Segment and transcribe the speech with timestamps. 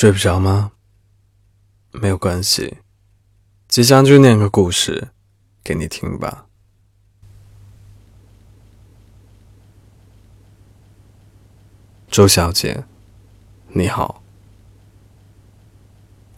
[0.00, 0.72] 睡不着吗？
[1.90, 2.78] 没有关系，
[3.68, 5.08] 即将就念个故事
[5.62, 6.46] 给你听吧。
[12.08, 12.84] 周小姐，
[13.68, 14.22] 你好。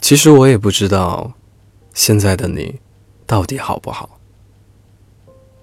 [0.01, 1.33] 其实我也不知道
[1.95, 2.81] 现在的你
[3.29, 4.19] 到底好不好，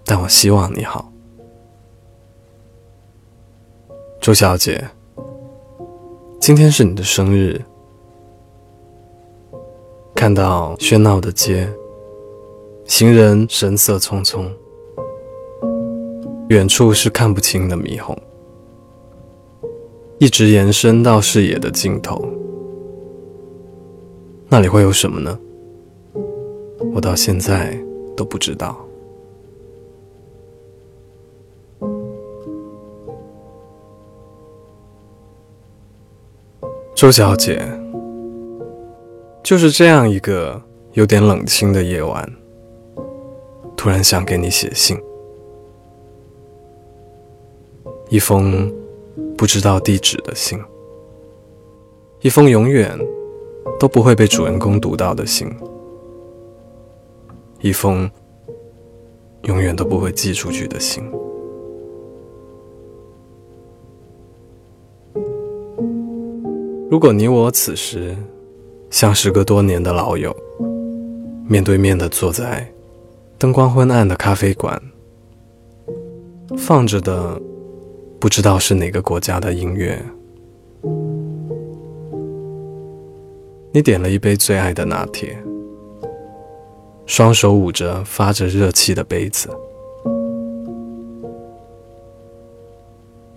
[0.05, 1.11] 但我希望你好。
[4.21, 4.89] 周小姐，
[6.39, 7.61] 今天是你的生日。
[10.19, 11.65] 看到喧闹的街，
[12.83, 14.45] 行人神色匆匆，
[16.49, 18.13] 远处是看不清的霓虹，
[20.17, 22.21] 一直延伸到视野的尽头。
[24.49, 25.39] 那里会有什么呢？
[26.93, 27.81] 我到现在
[28.17, 28.77] 都不知道。
[36.93, 37.78] 周小姐。
[39.41, 40.61] 就是这样一个
[40.93, 42.29] 有点冷清的夜晚，
[43.75, 44.95] 突然想给你写信，
[48.09, 48.71] 一封
[49.35, 50.59] 不知道地址的信，
[52.21, 52.95] 一封永远
[53.79, 55.49] 都不会被主人公读到的信，
[57.61, 58.07] 一封
[59.43, 61.03] 永远都不会寄出去的信。
[66.91, 68.15] 如果你我此时。
[68.89, 70.35] 像时隔多年的老友，
[71.47, 72.67] 面对面的坐在
[73.37, 74.81] 灯光昏暗的咖啡馆，
[76.57, 77.39] 放着的
[78.19, 80.03] 不知道是哪个国家的音乐。
[83.71, 85.37] 你点了一杯最爱的拿铁，
[87.05, 89.47] 双手捂着发着热气的杯子，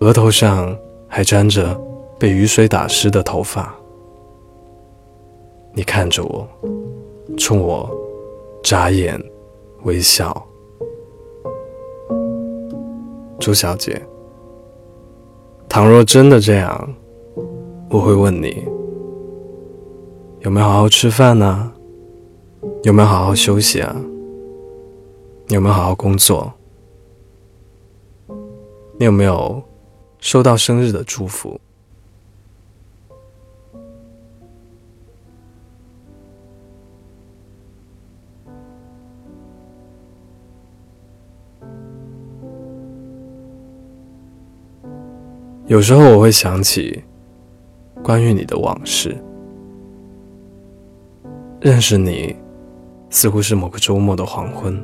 [0.01, 0.75] 额头上
[1.07, 1.79] 还沾着
[2.19, 3.77] 被雨水打湿的头发。
[5.75, 6.47] 你看着我，
[7.39, 7.91] 冲我
[8.63, 9.19] 眨眼
[9.85, 10.47] 微笑，
[13.41, 14.01] 朱小姐。
[15.71, 16.95] 倘若真的这样，
[17.89, 18.63] 我会问你：
[20.41, 21.73] 有没有好好吃饭呢？
[22.83, 23.97] 有没有好好休息啊？
[25.49, 26.53] 有没有好好工作？
[28.99, 29.63] 你有没有
[30.19, 31.59] 收到生日的祝福？
[45.73, 47.03] 有时候我会想起
[48.05, 49.17] 关于你的往事。
[51.63, 52.37] 认识你，
[53.09, 54.79] 似乎是某个周末的黄昏，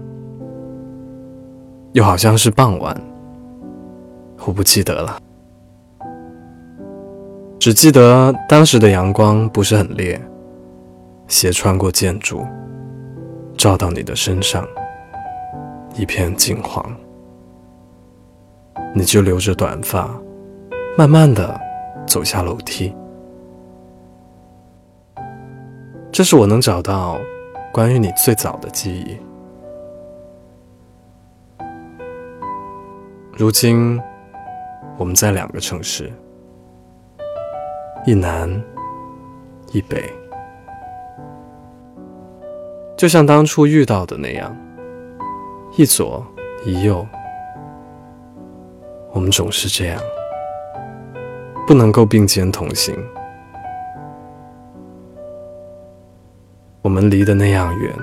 [1.92, 2.98] 又好像是傍晚，
[4.46, 5.20] 我不记得了，
[7.58, 10.18] 只记得当时的阳光不是很烈，
[11.26, 12.46] 斜穿过建筑，
[13.58, 14.66] 照到你的身上，
[15.98, 16.82] 一片金黄，
[18.94, 20.18] 你就留着短发。
[20.98, 21.60] 慢慢的
[22.08, 22.92] 走下楼梯，
[26.10, 27.20] 这是我能找到
[27.72, 29.16] 关于你最早的记忆。
[33.36, 34.02] 如今，
[34.96, 36.12] 我们在两个城市，
[38.04, 38.50] 一南
[39.70, 40.02] 一北，
[42.96, 44.52] 就像当初遇到的那样，
[45.76, 46.26] 一左
[46.64, 47.06] 一右，
[49.12, 50.02] 我们总是这样。
[51.68, 52.96] 不能够并肩同行，
[56.80, 57.94] 我们离得那样远，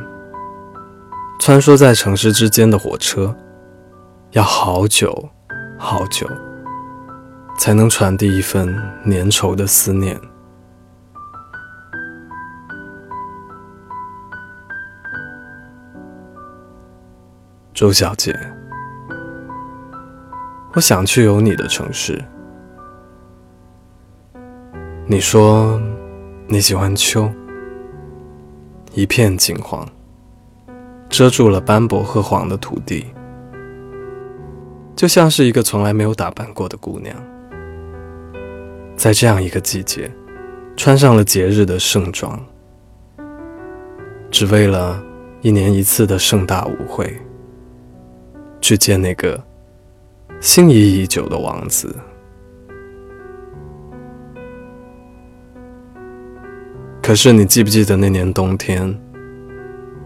[1.40, 3.36] 穿梭在城市之间的火车，
[4.34, 5.30] 要好久
[5.80, 6.30] 好久，
[7.58, 8.68] 才能传递一份
[9.06, 10.22] 粘稠的思念。
[17.74, 18.32] 周小姐，
[20.74, 22.24] 我想去有你的城市。
[25.08, 25.80] 你说
[26.48, 27.32] 你喜欢秋，
[28.96, 29.88] 一片金黄，
[31.10, 33.06] 遮住了斑驳褐黄的土地，
[34.96, 37.16] 就像是一个从来没有打扮过的姑娘，
[38.98, 40.12] 在这样一个季节，
[40.76, 42.44] 穿上了节日的盛装，
[44.32, 45.00] 只为了
[45.42, 47.16] 一年一次的盛大舞会，
[48.60, 49.40] 去见那个
[50.42, 51.96] 心仪已久的王子。
[57.06, 59.00] 可是你记不记得那年冬天，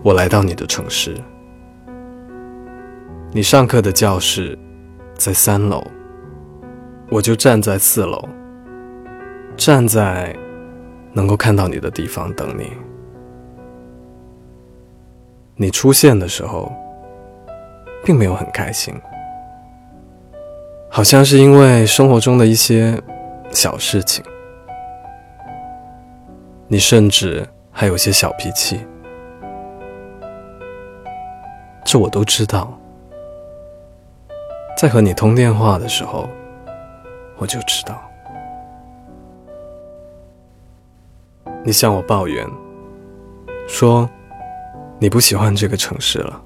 [0.04, 1.16] 我来到你的城市，
[3.32, 4.60] 你上课的教室
[5.16, 5.82] 在三楼，
[7.10, 8.28] 我就站在四楼，
[9.56, 10.36] 站在
[11.14, 12.70] 能够看到你的地方等你。
[15.56, 16.70] 你出现的时候，
[18.04, 18.94] 并没有很开心，
[20.90, 23.02] 好像是因为生活中的一些
[23.52, 24.22] 小事情，
[26.72, 28.80] 你甚至还有些小脾气，
[31.84, 32.80] 这我都知道。
[34.78, 36.30] 在和你通电话的时候，
[37.38, 38.00] 我就知道。
[41.64, 42.48] 你向我抱怨，
[43.68, 44.08] 说
[45.00, 46.40] 你不喜欢这个城市了。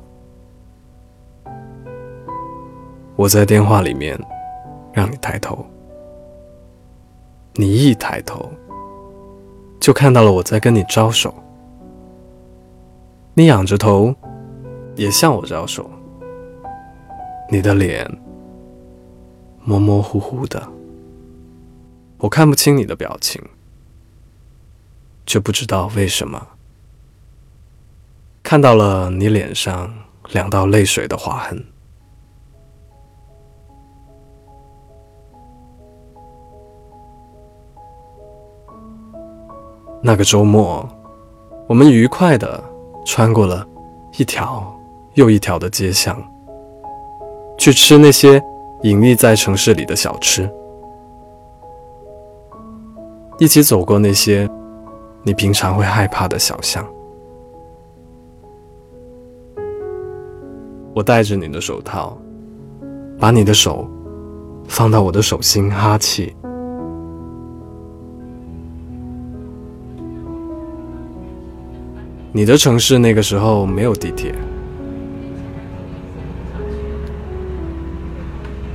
[3.17, 4.17] 我在电话里面
[4.93, 5.65] 让你抬头，
[7.55, 8.49] 你一抬头
[9.83, 11.35] 就看到了我在跟你招手。
[13.33, 14.15] 你仰着头
[14.95, 15.91] 也向我招手，
[17.51, 18.09] 你的脸
[19.65, 20.65] 模模糊糊的，
[22.17, 23.43] 我看不清你的表情。
[25.25, 26.47] 却不知道为什么，
[28.41, 29.93] 看到了你脸上
[30.29, 31.61] 两道泪水的划痕。
[40.05, 40.85] 那个周末，
[41.65, 42.61] 我们愉快的
[43.05, 43.65] 穿过了
[44.17, 44.77] 一条
[45.13, 46.21] 又一条的街巷，
[47.57, 48.43] 去吃那些
[48.81, 50.49] 隐匿在城市里的小吃，
[53.39, 54.49] 一起走过那些。
[55.25, 56.85] 你平常会害怕的小巷，
[60.93, 62.17] 我戴着你的手套，
[63.17, 63.87] 把你的手
[64.67, 66.35] 放到我的手心哈气。
[72.35, 74.33] 你的城市那个时候没有地铁，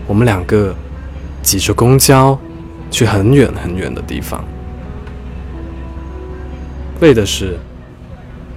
[0.06, 0.72] 我们两个
[1.42, 2.38] 挤着公交
[2.88, 4.44] 去很远很远的地方。
[7.00, 7.58] 为的是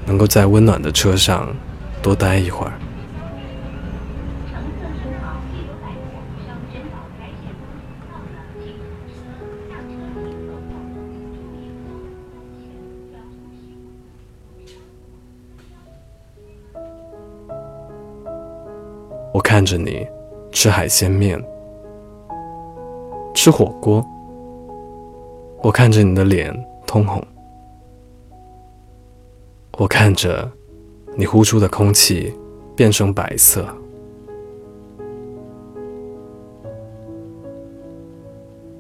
[0.05, 1.47] 能够在温暖的车上
[1.99, 2.73] 多待一会儿。
[19.33, 20.05] 我看着你
[20.51, 21.41] 吃海鲜面，
[23.33, 24.05] 吃火锅，
[25.61, 26.53] 我看着你的脸
[26.85, 27.23] 通红。
[29.77, 30.51] 我看着
[31.15, 32.33] 你呼出的空气
[32.75, 33.65] 变成白色。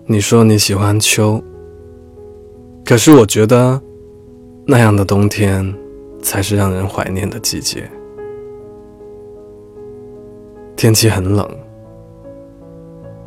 [0.05, 1.41] 你说你喜欢秋，
[2.83, 3.81] 可是我觉得
[4.67, 5.73] 那样的冬天
[6.21, 7.89] 才是让人怀念的季节。
[10.81, 11.47] 天气很冷，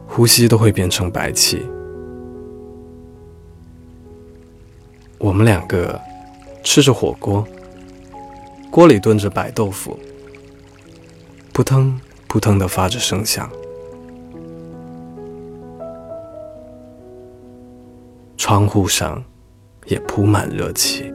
[0.08, 1.64] 呼吸都会变成白气。
[5.18, 6.00] 我们两个
[6.64, 7.46] 吃着火锅。
[8.72, 9.96] 锅里炖着白豆腐，
[11.52, 11.96] 扑腾
[12.26, 13.48] 扑腾的发着声响。
[18.36, 19.22] 窗户上
[19.86, 21.14] 也铺满热气。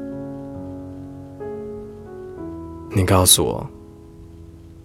[2.95, 3.69] 你告诉我，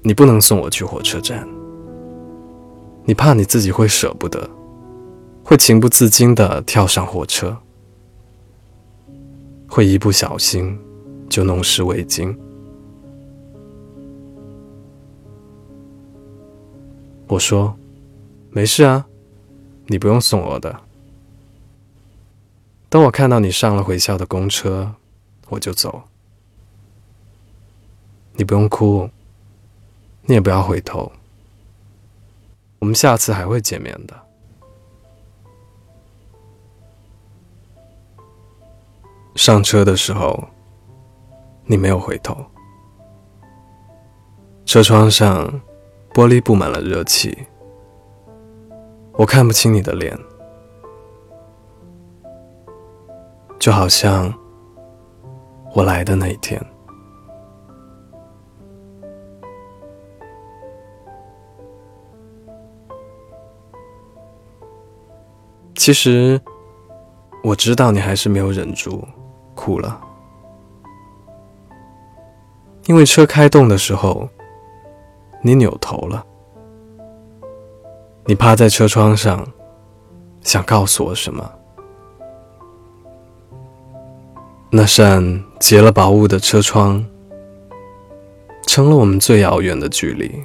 [0.07, 1.49] 你不能送我去火车站，
[3.07, 4.51] 你怕你自己会舍不得，
[5.43, 7.57] 会情不自禁的跳上火车，
[9.67, 10.79] 会一不小心
[11.31, 12.37] 就弄湿围巾。
[17.27, 17.75] 我说
[18.53, 19.07] ：“没事啊，
[19.87, 20.81] 你不用送我的。
[22.91, 24.93] 等我看到你上了回校的公车，
[25.49, 26.03] 我就走。
[28.35, 29.09] 你不用哭，
[30.27, 31.11] 你也不要回头。
[32.79, 34.15] 我们下次还会见面的。”
[39.37, 40.43] 上车的时候，
[41.67, 42.37] 你没有回头，
[44.65, 45.61] 车窗上。
[46.15, 47.37] 玻璃布满了热气，
[49.15, 50.17] 我看不清你的脸，
[53.59, 54.33] 就好像
[55.73, 56.65] 我来的那一天。
[65.85, 66.41] 其实
[67.43, 69.07] 我知道你还是没有忍住
[69.55, 70.01] 哭了，
[72.87, 74.27] 因为车开动的时候。
[75.43, 76.25] 你扭头了，
[78.25, 79.47] 你趴在车窗上，
[80.41, 81.53] 想告诉我什么？
[84.71, 87.05] 那扇结了薄雾的车窗，
[88.67, 90.43] 成了我们最遥远的距离。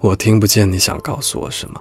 [0.00, 1.80] 我听不见你想告诉我什么，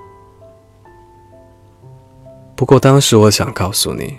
[2.55, 4.17] 不过当时我想告诉你，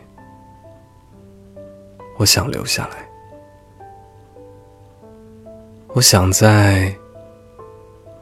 [2.17, 3.09] 我想留下来，
[5.89, 6.95] 我想在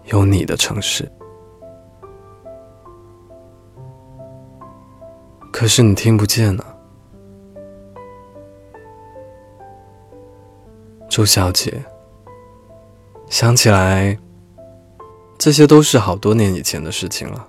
[0.04, 1.06] 有你的城市。
[5.52, 6.64] 可是你听不见呢，
[11.08, 11.84] 朱小姐。
[13.28, 14.16] 想起来，
[15.38, 17.46] 这些都是好多年以前的事情了。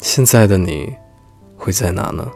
[0.00, 0.94] 现在的你
[1.56, 2.26] 会在哪呢？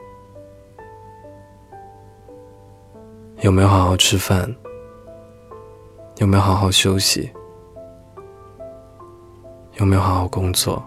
[3.40, 4.54] 有没有好好吃饭？
[6.16, 7.30] 有没有好好休息？
[9.74, 10.82] 有没有好好工作？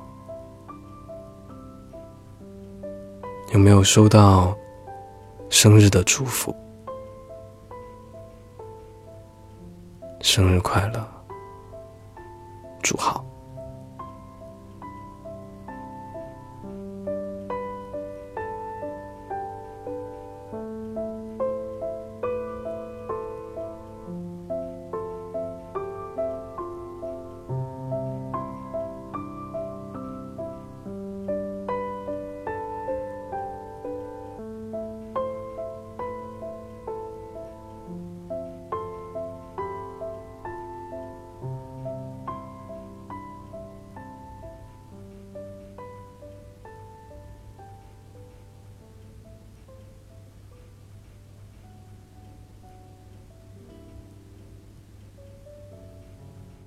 [3.52, 4.56] 有没有收到
[5.50, 6.56] 生日的祝福？
[10.22, 11.08] 生日快乐，
[12.86, 13.25] 祝好。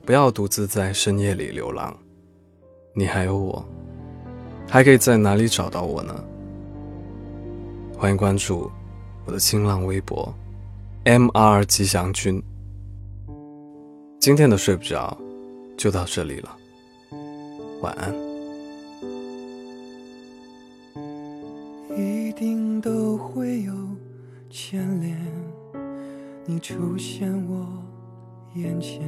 [0.09, 1.95] 不要独自在深夜里流浪，
[2.95, 3.63] 你还有我，
[4.67, 6.25] 还可以在哪里找到我呢？
[7.95, 8.71] 欢迎关注
[9.27, 10.35] 我的新浪微博
[11.05, 11.63] ，M.R.
[11.67, 12.43] 吉祥君。
[14.19, 15.15] 今天的睡不着
[15.77, 16.57] 就到这里了，
[17.83, 18.11] 晚安。
[21.99, 23.75] 一定都会有
[24.49, 25.19] 牵连，
[26.47, 27.67] 你出现我
[28.55, 29.07] 眼前。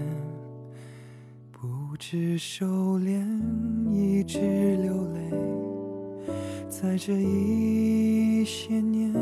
[2.02, 3.22] 只收敛，
[3.92, 4.38] 一直
[4.78, 5.20] 流泪，
[6.66, 9.12] 在这一些年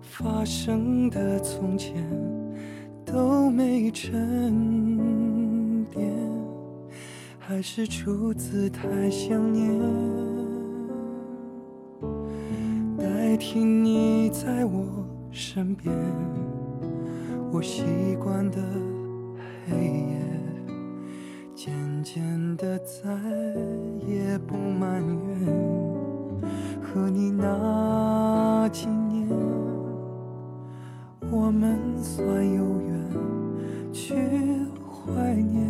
[0.00, 2.02] 发生的从前
[3.04, 6.10] 都没沉淀，
[7.38, 9.70] 还是出自太想念，
[12.96, 15.94] 代替你在我身边，
[17.52, 17.84] 我习
[18.18, 18.56] 惯的
[19.68, 20.31] 黑夜。
[22.02, 23.10] 渐渐的，再
[24.06, 25.46] 也不埋怨
[26.82, 29.28] 和你那几年，
[31.30, 34.14] 我们算有缘，去
[34.82, 35.64] 怀念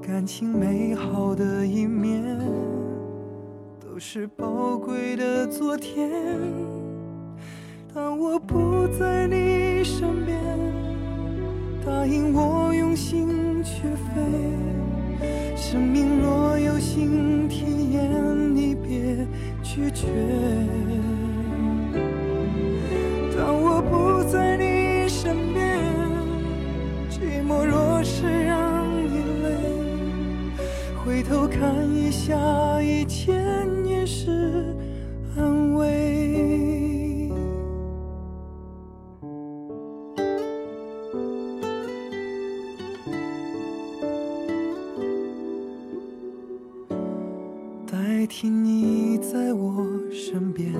[0.00, 2.38] 感情美好的一面，
[3.80, 6.08] 都是宝贵的昨天。
[7.92, 10.85] 当我不在你身边。
[11.86, 13.82] 答应我用心去
[48.26, 50.72] 听你在我身边，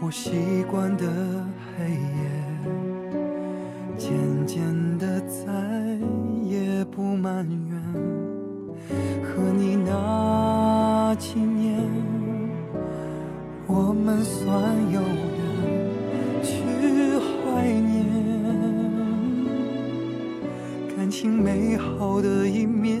[0.00, 1.04] 我习惯的
[1.76, 1.98] 黑夜，
[3.96, 4.10] 渐
[4.44, 4.58] 渐
[4.98, 5.46] 的再
[6.42, 7.80] 也不埋怨。
[9.22, 11.78] 和你那几年，
[13.68, 14.52] 我们算
[14.90, 16.52] 有缘，去
[17.20, 18.04] 怀念
[20.96, 23.00] 感情美好的一面。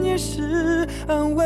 [0.21, 1.43] 是安慰。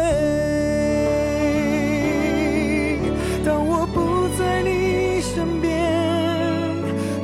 [3.46, 5.72] 当我不在你身边，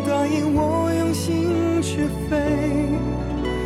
[0.08, 2.38] 答应我用心去飞。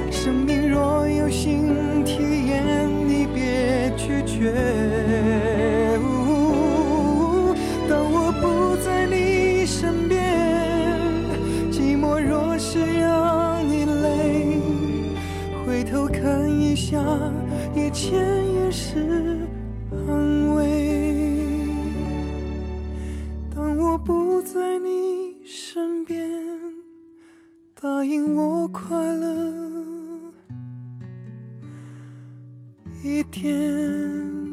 [0.09, 2.89] 生命若有新体验。
[3.07, 4.51] 你别拒绝。
[7.87, 10.17] 当我不在你身边，
[11.71, 12.79] 寂寞若是
[16.75, 16.99] 下，
[17.73, 19.47] 一切也是
[19.91, 20.61] 安慰。
[23.55, 26.29] 当我不在你身边，
[27.79, 29.53] 答应我快乐
[33.03, 34.44] 一点。